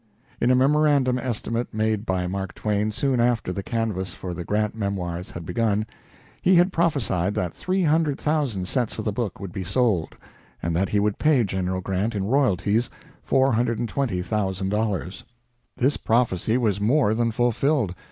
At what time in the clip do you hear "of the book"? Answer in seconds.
8.97-9.39